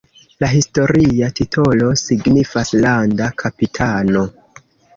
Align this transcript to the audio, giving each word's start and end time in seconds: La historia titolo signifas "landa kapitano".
La 0.43 0.47
historia 0.53 1.27
titolo 1.41 1.91
signifas 2.03 2.73
"landa 2.81 3.31
kapitano". 3.45 4.29